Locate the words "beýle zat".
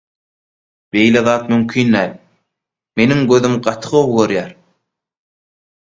0.95-1.45